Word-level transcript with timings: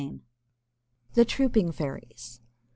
THE 1.13 1.25
TROOPING 1.25 1.71
FAIRIES. 1.73 2.39